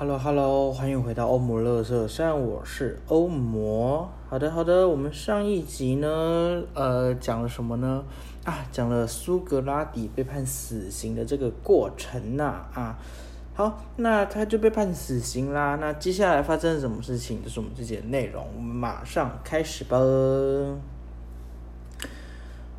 [0.00, 4.08] Hello Hello，欢迎回到欧摩乐色山，我是欧摩。
[4.30, 8.04] 好的好的，我们上一集呢，呃，讲了什么呢？
[8.44, 12.96] 啊，讲了苏格拉底被判死刑的这个过程呐、啊。
[13.54, 15.76] 好，那他就被判死刑啦。
[15.80, 19.98] 那接下来发生了什么事情，就是我们这节内容，我们马上开始吧。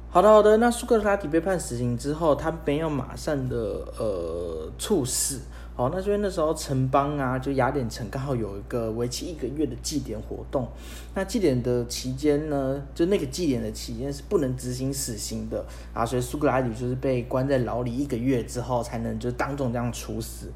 [0.09, 3.57] 好的好的，那苏格拉底被判死刑之后，他没有马上的
[3.97, 5.41] 呃处死。
[5.79, 10.67] 哦，那因为那时候城邦啊，就雅典城刚好有一个为期一个月的祭典活动。
[11.15, 20.47] 那祭典的期间呢，就那个祭典的期间是不能执行死刑的啊，所以苏格拉底就是被关在牢里一个月之后，才能就当众这样处死。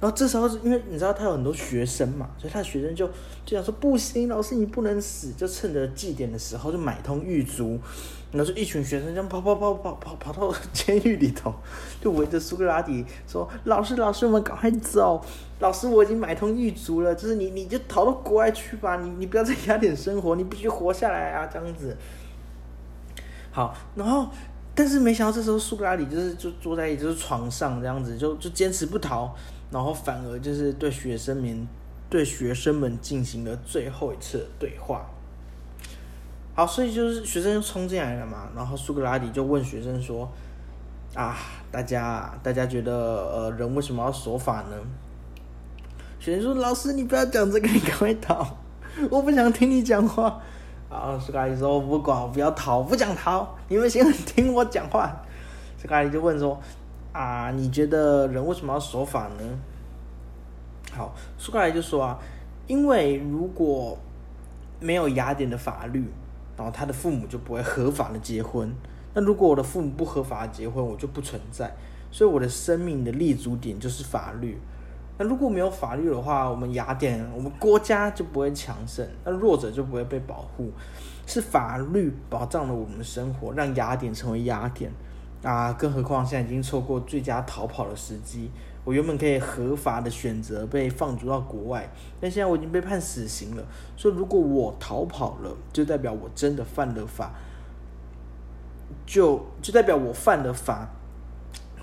[0.00, 3.04] 然后这时候是因为你知道他有很多学生嘛，所以他的学生就
[3.44, 7.76] 就想说不行，老师你不能死，就趁着祭典的时候就买通狱卒，
[8.30, 11.52] 然后就一群学生这样跑跑跑跑跑跑到监狱里头，
[12.00, 15.20] 就围着苏格拉底说：“老师老师，我们赶快走！
[15.58, 21.96] 老师我已经买通狱卒了，就是你你就逃到国外去吧，你你不要在雅典生活，你必须活下来啊，这样子。”
[23.50, 24.28] 好，然后
[24.76, 29.34] 但是没想到这时候苏格拉底就是就坐在就是床上这样子，就就坚持不逃。
[29.70, 31.68] 然后反而就是对学生们
[32.08, 35.04] 对学生们进行了最后一次对话。
[36.54, 40.28] 好，所以就是学生冲进来了嘛，然后苏格拉底就问学生说
[41.14, 41.36] ：“啊，
[41.70, 44.76] 大家大家觉得呃人为什么要守法呢？”
[46.18, 48.56] 学生说：“老师，你不要讲这个，你赶快逃，
[49.10, 50.40] 我不想听你讲话。”
[50.90, 55.14] 然后苏格拉底说：“我不管，我不要逃，不想逃，你们先听我讲话。”
[55.80, 56.58] 苏格拉底就问说。
[57.18, 59.58] 啊，你觉得人为什么要守法呢？
[60.92, 62.16] 好，苏格拉底就说啊，
[62.68, 63.98] 因为如果
[64.78, 66.04] 没有雅典的法律，
[66.56, 68.72] 然后他的父母就不会合法的结婚。
[69.14, 71.74] 那如果我的父母不合法的结婚，我就不存在。
[72.12, 74.56] 所以我的生命的立足点就是法律。
[75.18, 80.70] 那如果没有法律的话，我们雅典，我们国家就不会强盛，那弱者就不会被保护。
[81.26, 84.92] 是法律保障了我们的生活，让雅典成为雅典。
[85.42, 88.50] 啊，更何况现在已经错过最佳逃跑的时机。
[88.84, 91.90] 我原本可以合法的选择被放逐到国外，
[92.20, 93.62] 但现在我已经被判死刑了。
[93.96, 97.34] 所以如果我逃跑了，就代表我真的犯了法，
[99.04, 100.88] 就就代表我犯了法。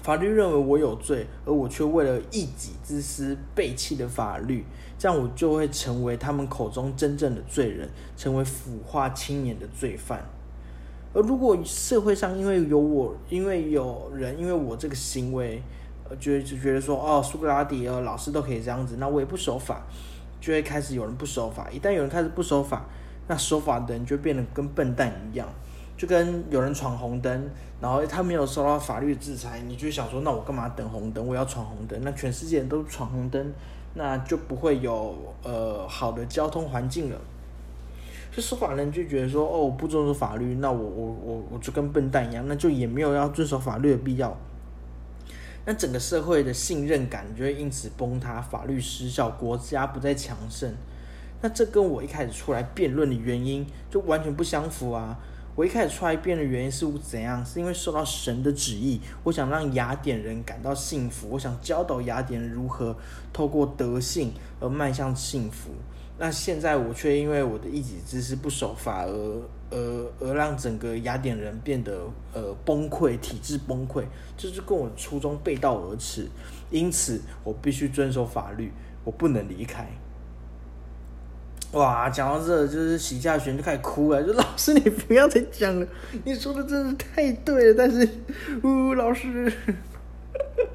[0.01, 4.63] 法律认为我有罪，而我却为了一己之私背弃了法律，
[4.99, 10.23] 这样我就会成为他们口中真正的罪人，成为腐化青年的罪犯。
[11.15, 15.63] 而如果社会上因为有我，因为有人因为我这个行为，
[16.09, 19.81] 呃，觉就觉得说，哦，苏格拉底哦老师都可以这样子，那我也不守法，
[20.41, 21.69] 就会开始有人不守法。
[21.71, 22.85] 一旦有人开始不守法，
[23.29, 25.47] 那守法的人就变得跟笨蛋一样，
[25.95, 27.49] 就跟有人闯红灯，
[27.79, 31.25] 然后他没有受到法律制裁，你就想说，那我干嘛等红灯？
[31.25, 31.97] 我要闯红灯？
[32.03, 33.53] 那全世界人都闯红灯，
[33.93, 37.17] 那就不会有呃好的交通环境了。
[38.35, 44.35] 就守法人就觉得说，哦，我不遵守法律，那我我我我就跟笨蛋一样，那就也没有要遵守法律的必要。
[45.65, 50.75] 那整个社会的信任感就会因此崩塌，法律失效，国家不再强盛。
[51.41, 55.17] 那这跟我一开始出来辩论的原因就完全不相符啊！
[55.55, 57.45] 我一开始出来辩的原因是怎样？
[57.45, 62.93] 是因为受到神的旨意，我想让雅典人感到幸福，我想教导雅典人如何
[63.31, 65.71] 透过德性而迈向幸福。
[66.17, 74.03] 那现在我却因为我的一己之私不守法而而而让整个雅典人变得呃崩溃，体制崩溃，
[74.37, 76.27] 就是跟我初衷背道而驰。
[76.71, 78.71] 因此，我必须遵守法律，
[79.03, 79.87] 我不能离开。
[81.73, 85.85] 哇，讲到这，就是许下璇就开始哭了，就老师你不要再讲了，
[86.23, 88.07] 你说的真是太对了，但是，
[88.63, 89.51] 呜，老师，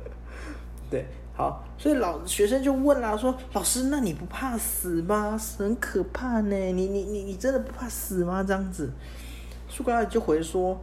[0.90, 1.06] 对。
[1.40, 5.40] 好，所以老学生就问啦，说老师，那你不怕死吗？
[5.56, 8.44] 很可怕呢，你你你你真的不怕死吗？
[8.44, 8.90] 这样子，
[9.66, 10.78] 苏格拉底就回说，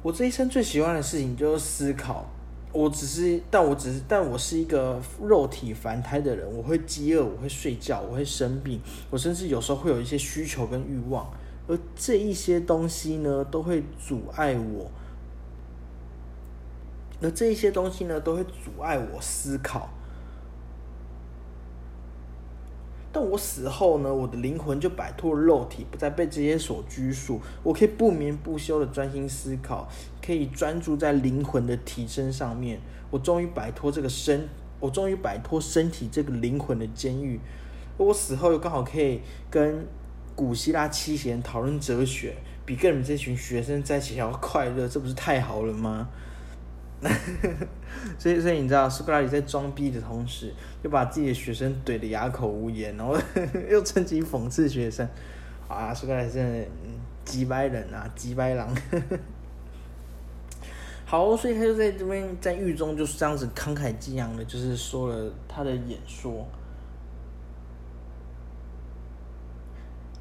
[0.00, 2.24] 我这一生最喜欢的事情就是思考。
[2.72, 8.80] 我只是，但我只是，但我是一个肉体凡胎的人，我会饥饿，我会睡觉，我会生病，
[9.10, 11.28] 我甚至有时候会有一些需求跟欲望，
[11.66, 14.88] 而这一些东西呢，都会阻碍我。
[17.20, 19.88] 那这一些东西呢，都会阻碍我思考。
[23.10, 27.40] 但我死后呢，我的灵魂就摆脱了肉体，不再被这些所拘束。
[27.62, 29.88] 我可以不眠不休的专心思考，
[30.24, 32.78] 可以专注在灵魂的提升上面。
[33.10, 34.46] 我终于摆脱这个身，
[34.78, 37.40] 我终于摆脱身体这个灵魂的监狱。
[37.96, 39.86] 我死后又刚好可以跟
[40.36, 42.36] 古希腊七贤讨论哲学，
[42.66, 46.08] 比跟你们这群学生在一起还要快乐，这不是太好了吗？
[48.18, 50.52] 所以所以你知道苏格拉底在装逼的同时，
[50.82, 53.16] 又把自己的学生怼得哑口无言，然后
[53.70, 55.08] 又趁机讽刺学生。
[55.68, 56.66] 啊，苏格拉底真的
[57.24, 58.74] 几百人啊，几百狼。
[61.06, 66.46] 好，所以他就在这边在狱中就是这样子慷慨激昂的，就是说了他的演说。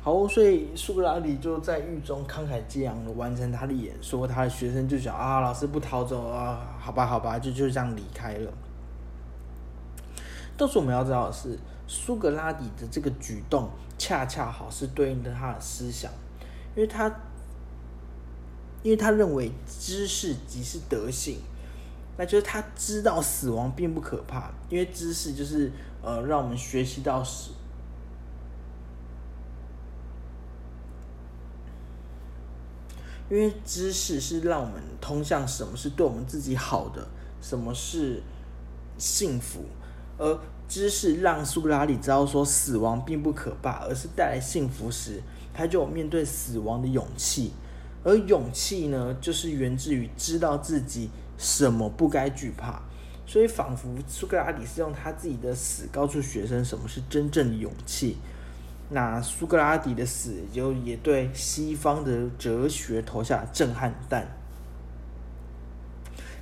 [0.07, 8.49] 好，所以苏格拉底就在狱中慷慨激昂的完成他的演说，他的学生就讲啊，老师不逃走啊，好吧，好吧，就就这样离开了。
[10.55, 16.09] 但是我们要知道的是，苏格拉底的这个举动恰恰好是对应的他的思想，
[16.73, 17.13] 因为他。
[18.83, 21.39] 因为他认为知识即是德性，
[22.15, 25.69] 那就是他知道死亡并不可怕，因为知识就是
[26.01, 27.51] 呃让我们学习到死，
[33.29, 37.07] 因为知识是让我们通向什么是对我们自己好的，
[37.41, 38.23] 什么是
[38.97, 39.65] 幸福，
[40.17, 45.21] 而知识让苏格拉底知道说死亡并不可怕，而是带来幸福时，
[45.53, 47.51] 他就有面对死亡的勇气。
[48.03, 52.81] 而勇气呢，就是源自于知道自己什么不该惧怕，
[53.25, 58.15] 所以仿佛苏格拉底是用他自己的死告诉学生什么是真正的勇气。
[58.89, 64.27] 那苏格拉底的死就也对西方的哲学投下震撼弹。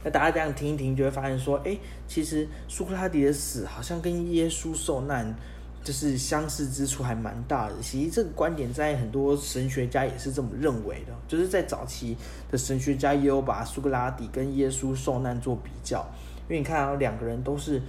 [0.04, 1.78] 那大家这样听一听，就会发现说，哎，
[2.08, 5.36] 其实苏格拉底的死好像跟耶稣受难。
[5.84, 11.14] 就是相似之处还蛮大的，其实这个观点在很多神学家也是这么认为的。
[11.28, 12.18] 就是在早期
[12.50, 16.04] 的神学家也有把苏格拉底跟耶稣受难做比较，
[16.50, 17.80] 因为你看啊，两个人都是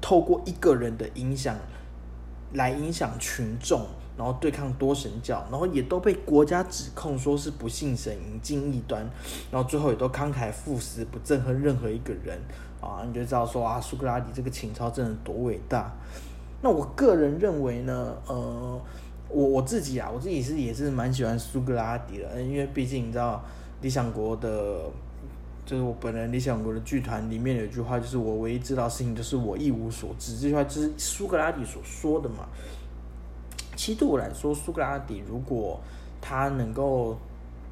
[0.00, 1.56] 透过一个人的影响
[2.54, 9.08] 来影响群众，然后对抗多神教，然后也都被国家指控说是不信神、引进异端，
[9.50, 12.38] 然后最后也都慷慨赴死，不憎恨任何一个人
[12.80, 15.92] 啊，你就知道说啊，苏格拉底这个情操真的多伟大。
[16.60, 18.80] 那我个人认为呢，呃，
[19.28, 23.42] 我我自己啊，我自己是也是蛮喜欢苏格拉底的，因为毕竟你知道，
[23.80, 24.82] 理想国的，
[25.64, 32.48] 就是我本人理想国的剧团里面有一句话，就是我唯一知道事情就是我一无所知，这句话就是苏格拉底所说的嘛。
[33.76, 35.80] 其实对我来说，苏格拉底如果
[36.20, 37.16] 他能够。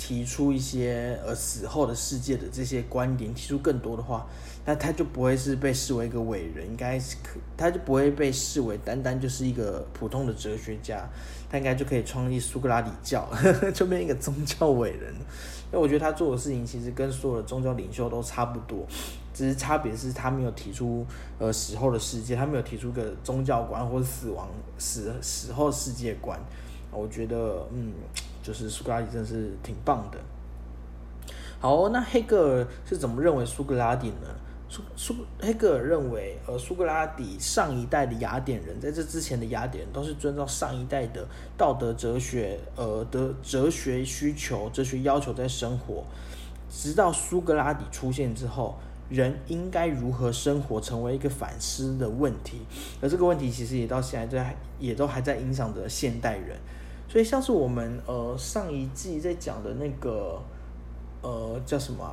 [0.00, 4.26] 提出一些呃死后的世界的这些观点，提出更多的话，
[4.64, 11.06] 那他就不会是被视为一个伟人，应该是可，他就不会被视为单单就是一个普通的哲学家，
[11.50, 13.28] 他应该就可以创立苏格拉底教，
[13.74, 15.14] 就变一个宗教伟人。
[15.70, 18.86] 因为我觉得他做的事情其实跟所有的宗教领袖都差不多，
[19.34, 21.06] 只是差别是他没有提出
[21.38, 24.48] 呃死后的世界，他没有提出个宗教观或者死亡
[24.78, 26.40] 死死后世界观。
[26.90, 27.92] 我觉得嗯。
[28.42, 30.18] 就是苏格拉底真的是挺棒的。
[31.60, 34.28] 好，那黑格尔是怎么认为苏格拉底呢？
[34.68, 41.26] 苏苏黑格尔认为，呃，苏格拉底上一代的雅典人，在这之前的雅典人都是遵照上一代的
[41.58, 46.04] 道德哲学，呃的哲学需求、哲学要求在生活。
[46.70, 48.78] 直到苏格拉底出现之后，
[49.08, 52.60] 人应该如何生活，成为一个反思的问题。
[53.02, 56.56] 而这个问题其实也到现在在，也都还在影响着现代人。
[57.10, 60.40] 所以像是我们呃上一季在讲的那个
[61.22, 62.08] 呃叫什么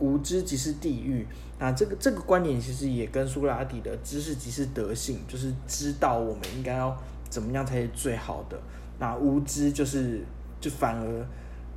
[0.00, 1.24] 无知即是地狱
[1.60, 6.96] 啊，这个这个观点其实也跟苏格拉底的知识即是德性，就是知道我们应该要
[7.30, 8.60] 怎么样才是最好的。
[8.98, 10.24] 那无知就是
[10.60, 11.26] 就反而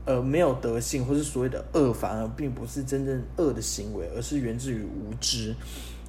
[0.06, 5.56] 呃没有德性，或是所谓的恶，反而并不是真正恶的行为，而是源自于无知。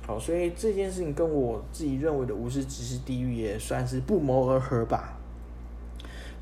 [0.06, 5.18] 好，所以这件事情跟我自己认为的无知即是地狱也算是不谋而合吧。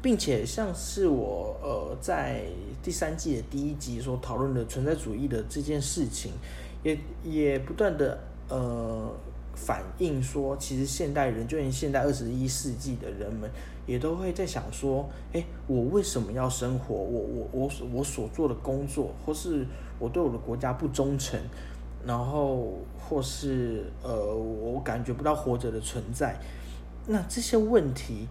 [0.02, 2.44] 并且像是我呃在
[2.82, 6.32] 第三季的第一集所讨论的存在主义的这件事情，
[6.82, 9.12] 也也不断的呃
[9.54, 13.50] 反映说，其实现代人就连现代二十一世纪的人们
[13.86, 16.94] 也都会在想说，哎，我为什么要生活？
[16.94, 19.66] 我我我我所做的工作，或是
[19.98, 21.38] 我对我的国家不忠诚，
[22.06, 26.40] 然后或是呃我感觉不到活着的存在，
[27.06, 28.26] 那这些问题。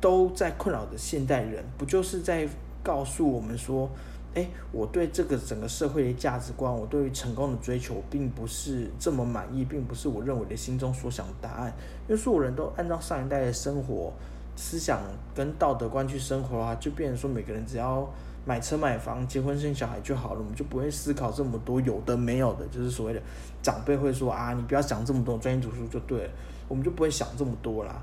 [0.00, 2.48] 都在困扰的现代人，不就是在
[2.82, 3.90] 告诉我们说，
[4.34, 11.72] 哎，我对这个整个社会的价值观，我对于成功的追求，并不是这么满意，并不是我认为的心中所想的答案。
[12.08, 14.12] 因为所有人都按照上一代的生活
[14.54, 15.00] 思想
[15.34, 18.08] 跟道德观去生活的话，就变成说，每个人只要
[18.46, 23.20] 买车买房、结婚生小孩就好了，我们就不会思考这么多有的没有的，就是所谓的
[23.60, 26.30] 长辈会说啊，你不要想这么多，专心读书就对了，
[26.68, 28.00] 我们就不会想这么多啦。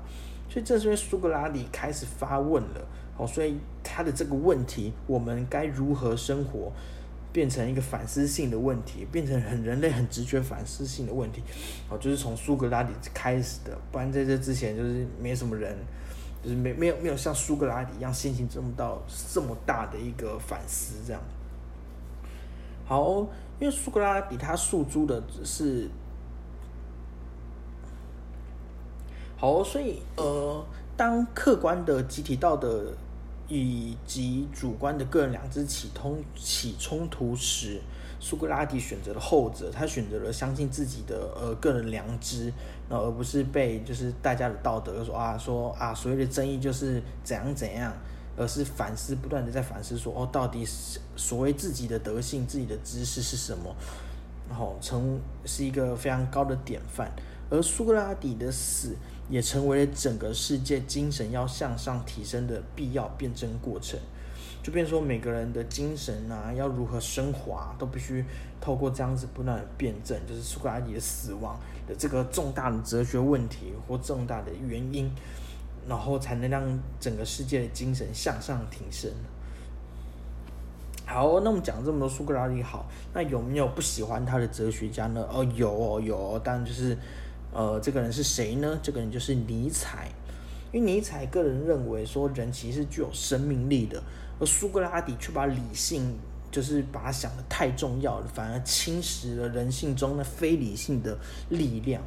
[0.48, 2.86] 所以正是因为苏格拉底开始发问了，
[3.16, 6.72] 哦，所以他的这个问题，我们该如何生活，
[7.32, 11.42] 变成一个反思性的问题，变成很人类很直觉反思性的问题，
[11.90, 15.76] 哦，就是从苏格拉底开始的，不然在这之前就是没什么人，
[16.42, 21.20] 就是没没有没有像苏格拉底一样心情这么到这么大的一个反思这样。
[22.86, 23.26] 好，
[23.58, 25.90] 因为苏格拉底他诉诸的只是。
[29.38, 30.64] 好，所以呃，
[30.96, 32.90] 当客观的集体道德
[33.48, 37.78] 以及主观的个人良知起通起冲突时，
[38.18, 42.50] 苏格拉底选择了后者，他选择了相信自己的呃个人良知，
[42.88, 47.92] 那而不是被就是大家的道德说啊说啊所谓的争议就是怎样怎样，
[48.38, 53.76] 而是反思不断的在反思说哦到底是所谓自己的德性自己的知识是什么，
[54.48, 57.12] 然后成是一个非常高的典范，
[57.50, 58.96] 而苏格拉底的死。
[59.28, 63.98] 也成为了整个世界精神要向上提升的必要辩证过程，
[64.62, 68.24] 就变说每个人的精神啊，要如何升华，都必须
[68.60, 75.10] 透过这样子不断的辩证，就是苏格拉底的死亡的这个重大的哲学问题或重大的原因，
[75.88, 76.62] 然后才能让
[77.00, 79.10] 整个世界的精神向上提升。
[81.04, 85.26] 好，那我们讲这么多苏格拉底好，那有没有不喜欢他的哲学家呢？
[85.32, 86.96] 哦，有哦，有，当然就是。
[87.56, 88.78] 呃，这个人是谁呢？
[88.82, 90.10] 这个人就是尼采，
[90.72, 94.02] 因为尼采个人认为说人其实是具有生命力的，
[94.38, 96.18] 而苏格拉底却把理性
[96.50, 101.16] 就是把它想的太重要了，反而侵蚀了人性中的非理性的
[101.48, 102.02] 力量。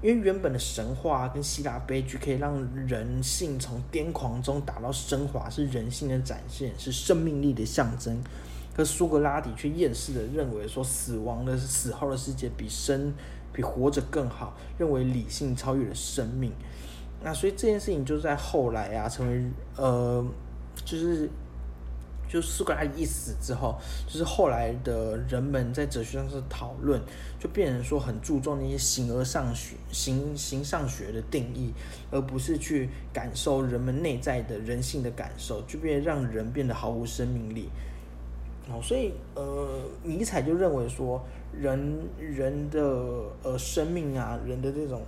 [0.00, 8.22] 因为原本的神话跟希腊悲剧可以让人性从癫狂中达到升华，是人性的展现，是生命力的象征。
[8.76, 13.12] 可苏格拉底却厌世的认为说，死亡的死后的世界比生。
[13.52, 16.52] 比活着更好，认为理性超越了生命，
[17.22, 19.42] 那所以这件事情就在后来啊，成为
[19.76, 20.24] 呃，
[20.84, 21.28] 就是
[22.28, 23.74] 就苏格拉底一死之后，
[24.06, 27.00] 就是后来的人们在哲学上是讨论，
[27.40, 31.72] 就变成说很注重那些形而上学、形形上学的定义，
[32.12, 37.68] 而不是去感受人们内在的人性的感受，就变让人变得毫无生命力。
[38.70, 41.20] 哦，所以呃，尼采就认为说。
[41.52, 42.80] 人人的
[43.42, 45.02] 呃生命啊，人的这种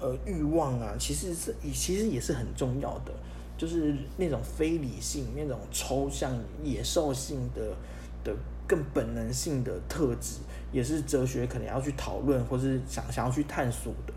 [0.00, 3.12] 呃欲望啊，其实是也其实也是很重要的，
[3.56, 7.74] 就是那种非理性、那种抽象、野兽性的
[8.22, 8.36] 的
[8.66, 10.40] 更本能性的特质，
[10.72, 14.12] 也是哲学可能要去讨论或是想想要去探索的。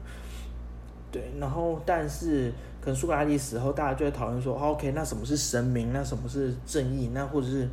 [1.11, 5.93] 对，然后但是可能苏格拉底死后，大家就在讨论说，OK，那什么是神明？
[5.93, 7.11] 那什么是正义？
[7.13, 7.69] 那或者是？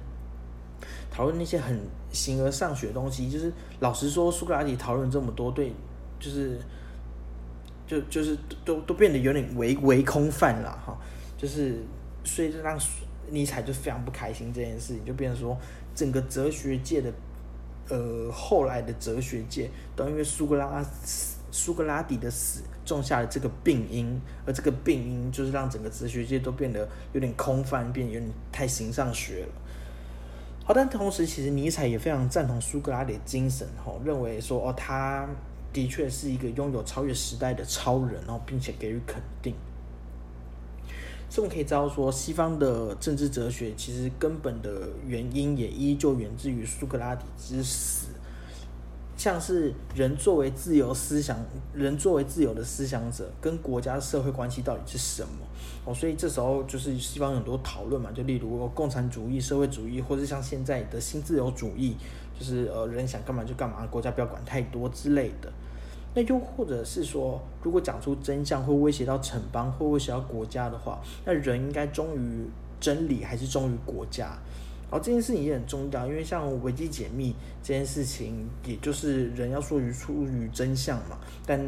[1.10, 1.78] 讨论那些很
[2.12, 5.72] 形而上学的东西，就是老实说，苏格拉底讨论这么多，对，
[6.18, 6.58] 就是
[7.86, 10.96] 就就是都都变得有点唯唯空泛了哈，
[11.36, 11.82] 就是
[12.24, 12.78] 所以就让
[13.30, 15.56] 尼采就非常不开心这件事情，就变成说
[15.94, 17.12] 整个哲学界的
[17.88, 20.84] 呃后来的哲学界都因为苏格拉
[21.50, 29.48] 苏格拉底的死种下了这个病因，而这个病因就是让整个哲学界都变得有点空泛，变得有点太形上学了。
[30.66, 35.28] 好，但同时，其实尼采也非常赞同苏格拉底的精神，吼，认为说，哦，他
[35.74, 39.54] 的确是一个拥有超越时代的超人，然后并且给予肯定。
[41.28, 48.06] 所以我们可以知道说，西方的政治哲学其实根本的原因也依旧源自于苏格拉底之死。
[49.24, 51.38] 像是人作为自由思想，
[51.72, 55.46] 人作为自由的思想者，跟国家社会关系到底是什么？
[55.86, 61.96] 哦，所以这时候就是西方很多讨论嘛，就例如共产主义、社会主义，或者像现在的新自由主义，
[62.38, 65.50] 就是呃人想干嘛就干嘛，国家不要管太多之类的。
[66.14, 72.46] 那又或者是说，如果讲出真相会威胁到城邦，会威胁到国家的话，那人应该忠于
[72.78, 74.36] 真理还是忠于国家？
[74.90, 81.18] 然后这件事情也很重要，因为像维基解密这件事情，也就是人要说于出于真相嘛。
[81.44, 81.60] 但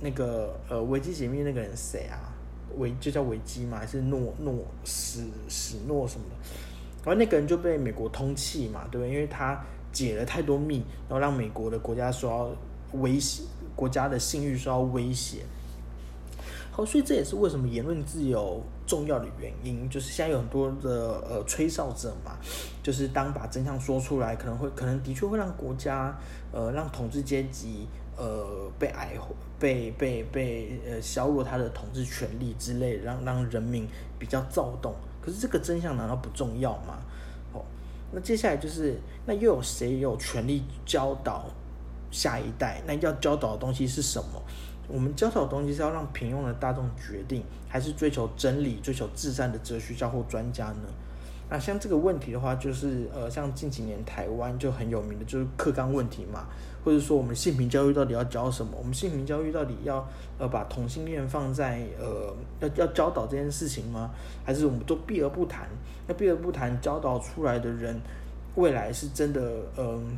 [0.00, 2.34] 那个呃，维基解密那个人谁啊？
[2.78, 6.34] 维就叫维基嘛，还是诺诺史史诺什么的？
[7.04, 9.10] 然后那个人就被美国通缉嘛，对不对？
[9.12, 9.62] 因为他
[9.92, 12.50] 解了太多密，然后让美国的国家受到
[12.92, 13.42] 威胁，
[13.76, 15.42] 国家的信誉受到威胁。
[16.70, 22.36] 好，所以这也是为什么言论自由重要的原因，就是现在有很多的呃吹哨者嘛，
[22.82, 26.14] 就是当把真相说出来，可能会可能的确会让国家
[26.52, 29.14] 呃让统治阶级呃被矮
[29.58, 34.94] 被被被呃削弱他的统治权利之类，让让人民比较躁动。
[35.22, 36.98] 可是这个真相难道不重要吗？
[37.54, 37.64] 哦，
[38.12, 41.46] 那接下来就是那又有谁有权利教导
[42.10, 42.82] 下一代？
[42.86, 44.42] 那要教导的东西是什么？
[44.88, 50.88] 我们教导的东西是要让平庸的大众决定，还是追求真理、追求至善的哲学家或专家呢？
[51.48, 56.46] 那像这个问题的话，就是呃，像近几年台湾就很有名的，就是课纲问题嘛，
[56.82, 58.72] 或者说我们性平教育到底要教什么？
[58.78, 60.06] 我们性平教育到底要
[60.38, 64.10] 呃把同性恋放在呃要要教导这件事情吗？
[64.44, 65.68] 还是我们都避而不谈？
[66.06, 68.00] 那避而不谈，教导出来的人
[68.54, 69.42] 未来是真的
[69.76, 70.16] 嗯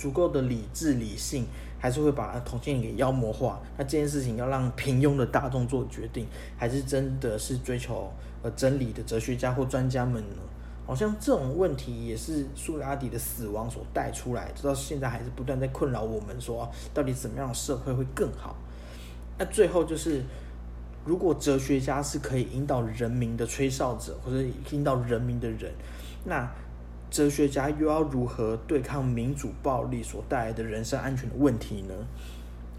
[0.00, 1.44] 足够的理智理性，
[1.78, 3.60] 还是会把同性恋给妖魔化？
[3.76, 6.26] 那这件事情要让平庸的大众做决定，
[6.56, 8.10] 还是真的是追求？
[8.42, 10.36] 呃，真理的哲学家或专家们呢，
[10.86, 18.56] 好像这种问题也是苏格拉底的死亡所带出来，直到现在还是不断在困扰我们，说到底怎么样的社会会更好？
[19.38, 20.22] 那最后就是，
[21.04, 25.70] 如果哲学家是可以引导人民的吹哨者，或者引导人民的人，
[26.24, 26.50] 那
[27.10, 31.94] 哲学家又要如何对抗民主暴力所带来的人身安全的问题呢？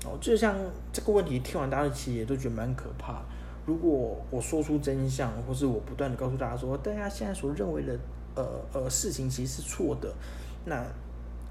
[0.06, 0.56] 哦，就像
[0.92, 3.22] 这个问题听完，大家其实也都觉得蛮可怕。
[3.66, 8.00] 如果我说出真相，或是我不断的告诉大家说，大家现在所认为的
[8.34, 10.12] 呃呃事情其实是错的，
[10.66, 10.84] 那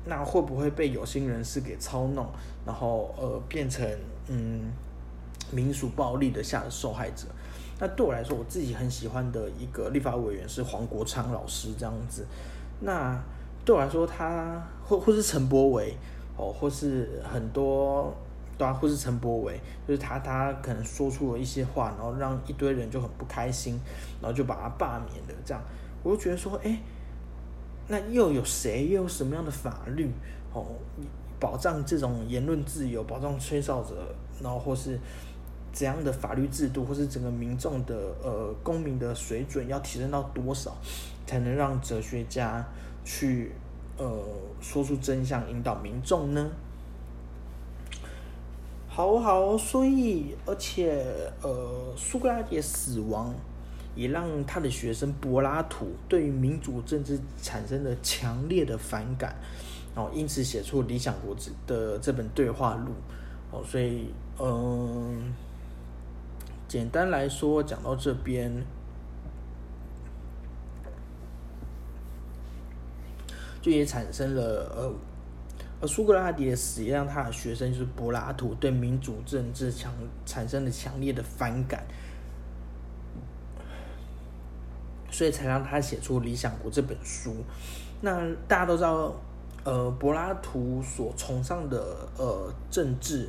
[0.06, 2.26] 那会不会被有心人士给操弄，
[2.66, 3.86] 然后呃变成
[4.26, 4.72] 嗯
[5.52, 7.26] 民主暴力的下的受害者？
[7.78, 12.26] 那对我来说，我自己很喜欢的一个立法委员是黄国昌老师这样子。
[12.80, 13.18] 那
[13.64, 15.94] 对我来说，他或或是陈柏伟
[16.36, 18.14] 哦，或是很多。
[18.58, 19.58] 对啊，或是陈柏伟，
[19.88, 23.80] 就是他，他可能说出了一些话，然后让一堆人就很不开心，
[24.20, 25.34] 然后就把他罢免了。
[25.46, 25.62] 这样，
[26.02, 26.78] 我就觉得说，哎，
[27.88, 30.10] 那又有谁，又有什么样的法律
[30.52, 30.66] 哦，
[31.38, 33.94] 保障这种言论自由，保障吹哨者，
[34.42, 35.00] 然后或是
[35.72, 40.76] 怎样的法律制度，或是整个民众的呃公民的水准要提升到多少，
[41.26, 42.64] 才能让哲学家
[43.04, 43.52] 去
[43.96, 44.24] 呃
[44.60, 46.50] 说出真相，引导民众呢？
[48.88, 51.06] 好好，所以而且
[51.40, 53.32] 呃，苏格拉底死亡
[53.94, 59.34] 也让他的学生柏拉图对于民主政治产生了强烈的反感，
[59.94, 61.34] 然后因此写出《理想国》
[61.66, 62.92] 的这本对话录。
[63.52, 65.32] 哦，所以嗯，
[66.70, 68.64] 简单来说，讲到这边，
[73.60, 74.42] 就也产生了
[74.76, 74.94] 呃。
[75.80, 79.92] 而苏格拉底的死也让他的学生就是柏拉图对民主政治强
[80.24, 81.84] 产生了强烈的反感，
[85.10, 87.34] 所以才让他写出《理想国》这本书。
[88.00, 89.12] 那大家都知道，
[89.64, 93.28] 呃，柏拉图所崇尚的呃政治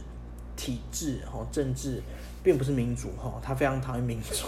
[0.55, 2.01] 体制哈，政治
[2.43, 4.45] 并不是民主哈，他非常讨厌民主，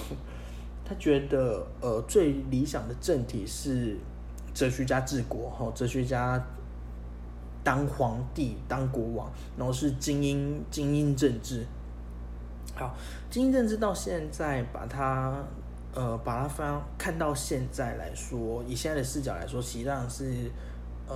[0.85, 3.97] 他觉得呃最理想的政体是
[4.53, 6.43] 哲学家治国哈，哲学家。
[7.65, 11.65] 当皇帝、当国王，然后是精英精英政治。
[12.75, 12.93] 好，
[13.29, 15.41] 精英政治到现在把它
[15.95, 20.51] 呃把它翻看到现在来说，以现在的视角来说，实际上是
[21.07, 21.15] 呃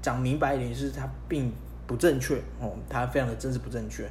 [0.00, 1.52] 讲明白一点，就是它并
[1.88, 4.08] 不正确哦，他非常的政治不正确。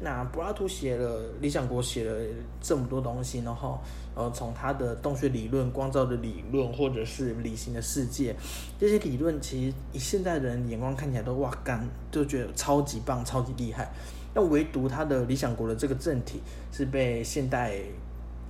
[0.00, 2.16] 那柏拉图写了《理想国》，写了
[2.60, 3.80] 这么多东西，然后，
[4.14, 8.34] 呃，从他的洞穴理论、光照的理论，或者是理性的世界，
[8.78, 13.90] 这些理论其实以现在人眼光看起来都哇干，就觉得超级棒、超级厉害。
[14.34, 17.74] 那唯独他的《理想国》的这个政体是被现代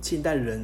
[0.03, 0.63] 现代人，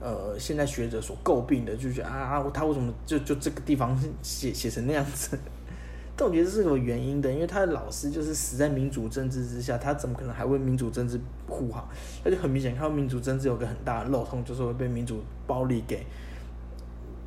[0.00, 5.36] 呃，现代学者所诟病的，就觉得啊，他为什么就就这个地方写写成那样子？
[6.16, 11.84] 但我觉得是有原因的，因为他的老师就是死在民主政治之下，他怎么可能还为民主政治护航？
[12.22, 16.06] 那就很明显看到民主政治有个很大的漏洞，就是会被民主暴力给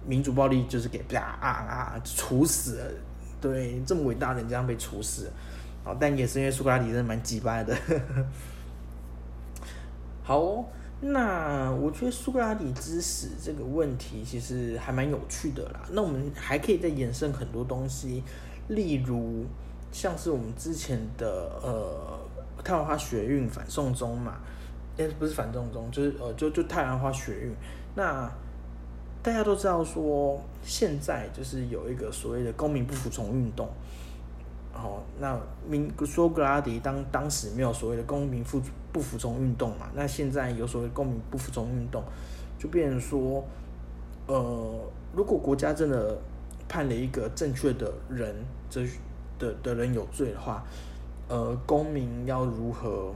[0.06, 2.86] 民主暴力就是给啪啊啊处死了。
[3.42, 5.30] 对，这么伟大的人这样被处死，
[5.84, 7.76] 好，但也是因为苏格拉底真的蛮鸡巴的。
[10.24, 10.66] 好，
[11.02, 15.82] 那我觉得苏格拉底之死这个问题其实还蛮有趣的啦。
[15.92, 18.24] 那我们还可以再延伸很多东西。
[18.68, 19.46] 例如，
[19.94, 22.20] 像是我们之前的呃
[22.62, 24.40] 太阳花学运反送中嘛，
[24.98, 27.56] 哎不是反送中，就是呃就就太阳花学运。
[27.96, 28.30] 那
[29.24, 33.70] 大家都知道说，现在就是有一个所谓的公民不服从运动。
[34.74, 42.04] 好，那明说格拉迪当当时没有所谓的公民服不服从运动嘛，那现在有所谓公民不服从运动，
[42.60, 43.42] 就变成说，
[44.28, 44.80] 呃，
[45.16, 46.18] 如果国家真的。
[46.70, 48.36] 判了一个正确的人，
[48.70, 48.82] 这
[49.40, 50.64] 的的人有罪的话，
[51.28, 53.14] 呃，公民要如何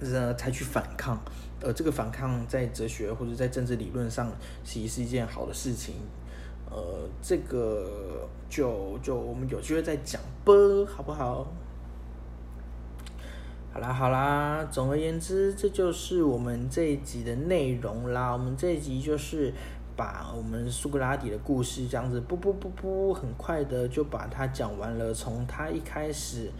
[0.00, 1.18] 呃采取反抗？
[1.60, 4.30] 呃，这个反抗在哲学或者在政治理论上，
[4.64, 5.94] 其实是一件好的事情。
[6.70, 10.52] 呃，这个就就我们有机会再讲吧，
[10.88, 11.46] 好不好？
[13.72, 18.32] 好啦好啦，总而言之，这就是我们这一集的内容啦。
[18.32, 19.52] 我们这一集就是。
[19.96, 25.12] 把我们苏格拉底的故事这样子，不不不不，很快的就把它讲完了。
[25.12, 26.50] 从他一开始，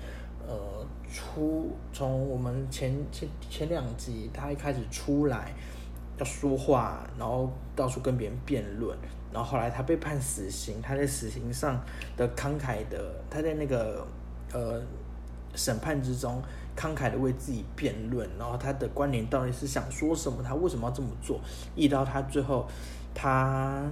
[0.46, 5.52] 呃，出从我们前前前两集，他一开始出来
[6.18, 8.96] 要说话，然后到处跟别人辩论，
[9.32, 11.80] 然后后来他被判死刑，他在死刑上
[12.16, 14.06] 的慷慨的，他在那个
[14.52, 14.80] 呃
[15.54, 16.42] 审判之中。
[16.74, 20.42] 慷慨的为自己辩论，然后他的观点到底是想说什么？
[20.42, 21.38] 他为什么要这么做？
[21.76, 22.66] 一到他最后，
[23.14, 23.84] 他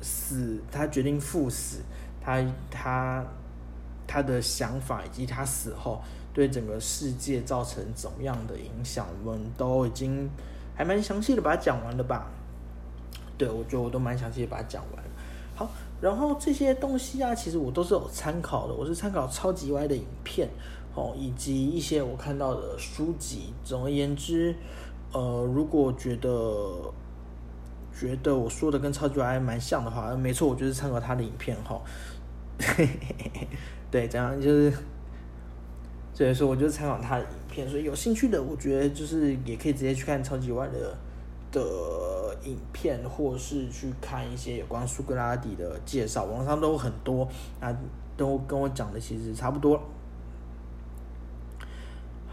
[0.00, 1.80] 死，他决定赴死，
[2.20, 3.26] 他他
[4.06, 6.00] 他的想法以及他死后
[6.32, 10.30] 对整个世界造成怎么样的影响，我们都已经
[10.76, 12.28] 还蛮详细的把它讲完了吧？
[13.36, 15.04] 对，我觉得我都蛮详细的把它讲完。
[15.56, 15.68] 好，
[16.00, 20.48] 然后这些东西啊，其实我都是有参考的，我是参考超级歪的影片。
[20.94, 23.52] 哦，以及一些我看到的书籍。
[23.64, 24.54] 总而言之，
[25.12, 26.92] 呃，如果觉得
[27.98, 31.80] 觉得我说的跟超级还蛮像的话，没错，我就是参考他的影片哈。
[33.90, 34.72] 对，这样就是，
[36.14, 37.68] 所以说我就是参考他的影片。
[37.68, 40.96] 所以有兴趣的，我觉得就是也可以直接去看超级外的
[41.50, 47.26] 的影片，或是去看一些有关苏格拉底的介绍，网上都很多，
[47.60, 47.74] 啊，
[48.16, 49.80] 都跟我讲的其实差不多。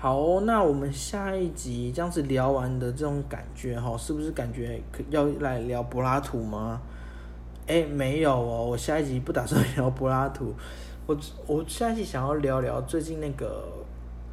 [0.01, 6.79] 好，那我们下一集这样子聊完的这种感觉哈，是不是感觉可要来聊柏拉图吗？
[7.67, 10.53] 哎，没有哦，我下一集不打算聊柏拉图，
[11.05, 13.65] 我我下一集想要聊聊最近那个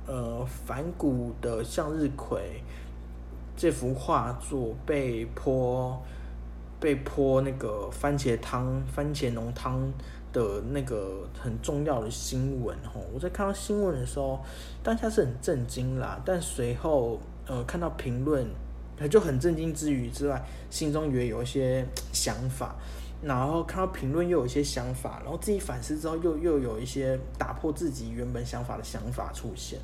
[0.06, 2.62] 呃反骨的向日葵
[3.56, 6.00] 这幅画作被泼
[6.78, 9.92] 被泼那个番茄汤番茄浓汤。
[10.36, 14.38] 的那个很重要的新闻吼，我在看到新闻的时候，
[14.82, 16.20] 当下是很震惊啦。
[16.26, 18.46] 但随后呃看到评论，
[19.10, 22.76] 就很震惊之余之外，心中也有一些想法。
[23.22, 29.78] 然后看到评论又有一些想法，然后自己反思之后又又有一些打破自己原本想法的想法出现。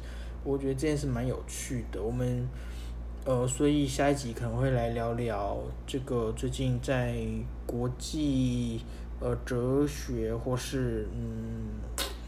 [0.45, 2.03] 我觉得这件事蛮有趣的。
[2.03, 2.47] 我们
[3.25, 7.17] 呃，所以下一集可能会来聊聊这个最近在
[7.65, 8.83] 国际。
[9.23, 11.69] 呃，哲学或是嗯，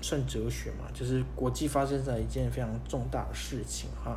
[0.00, 4.16] 算哲学嘛，就是国际发生的一件非常重大的事情哈。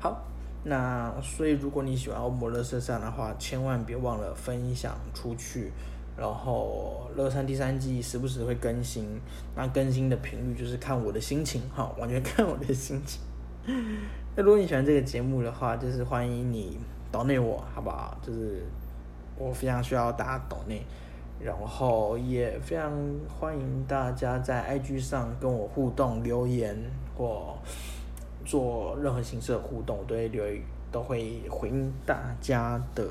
[0.00, 0.22] 好，
[0.64, 5.70] 那所以如果你喜欢欧摩乐色山的话，千万别忘了分享出去。
[6.16, 9.20] 然后乐山第三季时不时会更新，
[9.54, 13.20] 那更新的频率就是看我的心情哈，完全看我的心情。
[14.34, 16.78] 那如果你喜欢这个节目的话，就是欢迎你
[17.12, 18.16] 岛内我好不好？
[18.22, 18.62] 就是。
[19.38, 20.82] 我非常需要大家懂内，
[21.38, 22.92] 然后也非常
[23.28, 26.76] 欢迎大家在 IG 上跟我互动留言
[27.16, 27.56] 或
[28.44, 30.44] 做任何形式的互动，都会留
[30.90, 33.04] 都会回应大家的。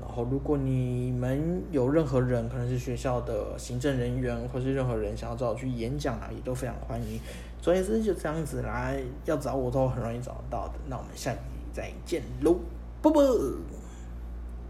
[0.00, 7.18] 然后如果你们有任何人，可能是学校的行政人员，或是任何人想要找我去演讲啊，也都非常欢迎。
[7.60, 10.74] 所以是就这样子来，要找我都很容易找到的。
[10.88, 11.38] 那我们下集
[11.72, 12.56] 再见喽，
[13.02, 13.22] 啵啵。